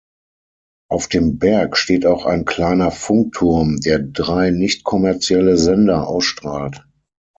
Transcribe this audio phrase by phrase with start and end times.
[0.89, 6.83] Auf dem Berg steht auch ein kleiner Funkturm, der drei nichtkommerzielle Sender ausstrahlt.